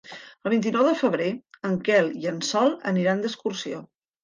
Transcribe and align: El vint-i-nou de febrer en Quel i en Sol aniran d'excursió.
El 0.49 0.53
vint-i-nou 0.53 0.87
de 0.89 0.93
febrer 1.01 1.27
en 1.71 1.77
Quel 1.91 2.11
i 2.23 2.27
en 2.33 2.41
Sol 2.51 2.75
aniran 2.95 3.25
d'excursió. 3.27 3.87